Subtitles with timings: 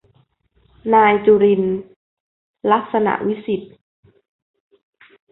[0.93, 1.77] นายจุรินทร์
[2.71, 3.73] ลักษณวิศิษฏ์